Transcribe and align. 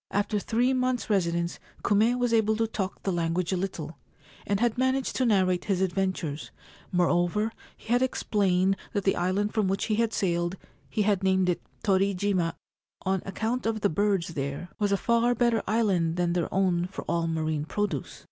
After 0.09 0.39
three 0.39 0.73
months' 0.73 1.11
residence 1.11 1.59
Kume 1.83 2.17
was 2.17 2.33
able 2.33 2.55
to 2.55 2.65
talk 2.65 3.03
the 3.03 3.11
language 3.11 3.53
a 3.53 3.55
little, 3.55 3.99
and 4.47 4.59
had 4.59 4.75
managed 4.75 5.15
to 5.17 5.27
narrate 5.27 5.65
his 5.65 5.79
adventures; 5.79 6.49
moreover, 6.91 7.51
he 7.77 7.93
had 7.93 8.01
explained 8.01 8.77
that 8.93 9.03
the 9.03 9.15
island 9.15 9.53
from 9.53 9.67
which 9.67 9.85
he 9.85 9.95
had 9.97 10.11
sailed— 10.11 10.55
he 10.89 11.03
had 11.03 11.21
named 11.23 11.49
it 11.49 11.61
Torijima,1 11.83 12.55
on 13.03 13.21
account 13.27 13.67
of 13.67 13.81
the 13.81 13.89
birds 13.89 14.29
there— 14.29 14.69
was 14.79 14.91
a 14.91 14.97
far 14.97 15.35
better 15.35 15.61
island 15.67 16.15
than 16.15 16.33
their 16.33 16.51
own 16.51 16.87
for 16.87 17.03
all 17.03 17.27
marine 17.27 17.65
produce. 17.65 18.19